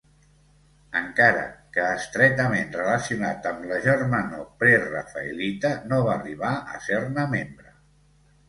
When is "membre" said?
7.37-7.77